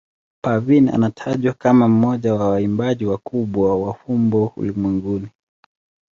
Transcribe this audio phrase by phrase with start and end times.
[0.41, 5.27] Parveen anatajwa kama mmoja wa waimbaji wakubwa wa fumbo ulimwenguni.